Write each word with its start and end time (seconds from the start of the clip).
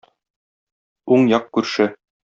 Уң 1.17 1.31
як 1.37 1.49
күрше. 1.59 1.91